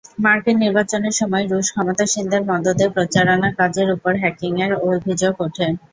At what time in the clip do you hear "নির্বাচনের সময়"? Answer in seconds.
0.59-1.45